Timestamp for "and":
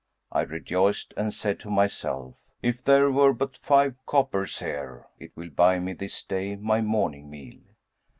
1.15-1.31